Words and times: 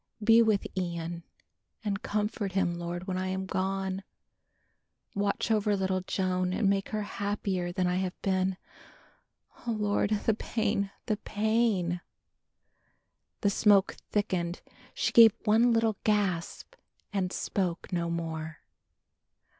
Be 0.23 0.41
with 0.41 0.65
Ian 0.75 1.21
and 1.85 2.01
comfort 2.01 2.53
him, 2.53 2.73
Lord, 2.73 3.05
when 3.05 3.19
I 3.19 3.27
am 3.27 3.45
gone. 3.45 4.03
Watch 5.13 5.51
over 5.51 5.77
little 5.77 6.01
Joan 6.01 6.53
and 6.53 6.67
make 6.67 6.89
her 6.89 7.03
happier 7.03 7.71
than 7.71 7.85
I 7.85 7.97
have 7.97 8.19
been. 8.23 8.57
Oh, 9.67 9.73
Lord, 9.73 10.09
the 10.25 10.33
pain, 10.33 10.89
the 11.05 11.17
pain!" 11.17 12.01
The 13.41 13.51
smoke 13.51 13.95
thickened, 14.09 14.61
she 14.95 15.11
gave 15.11 15.33
one 15.45 15.71
little 15.71 15.95
gasp 16.03 16.73
and 17.13 17.31
spoke 17.31 17.93
no 17.93 18.09
more. 18.09 18.57